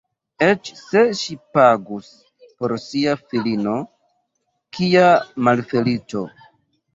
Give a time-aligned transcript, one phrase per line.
[0.43, 2.07] Eĉ se ŝi pagus
[2.61, 3.75] por sia filino,
[4.79, 5.05] kia
[5.51, 6.25] malfeliĉo!